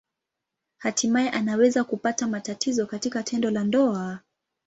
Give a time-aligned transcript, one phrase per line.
[0.77, 4.19] Hatimaye anaweza kupata matatizo katika tendo la ndoa.